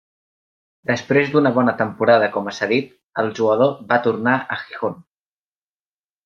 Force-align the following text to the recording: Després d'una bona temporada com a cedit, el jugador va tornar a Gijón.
Després 0.91 1.27
d'una 1.35 1.51
bona 1.57 1.75
temporada 1.81 2.29
com 2.37 2.49
a 2.53 2.55
cedit, 2.61 2.89
el 3.25 3.29
jugador 3.41 3.77
va 3.93 4.01
tornar 4.09 4.35
a 4.41 4.59
Gijón. 4.65 4.99